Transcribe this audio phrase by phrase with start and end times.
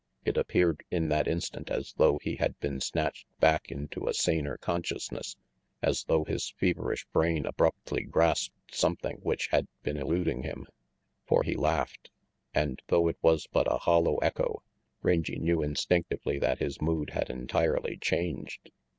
[0.25, 4.57] It appeared in that instant as though he had been snatched back into a saner
[4.57, 5.37] consciousness,
[5.83, 10.65] as though his feverish brain abruptly grasped something which had been eluding him;
[11.27, 12.09] for he laughed,
[12.51, 14.63] and though it was but a hollow echo,
[15.03, 18.71] Rangy knew instinctively that his mood had entirely changed.